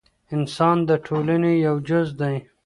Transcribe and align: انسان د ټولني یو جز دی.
انسان 0.35 0.77
د 0.89 0.91
ټولني 1.05 1.53
یو 1.65 1.75
جز 1.87 2.07
دی. 2.21 2.35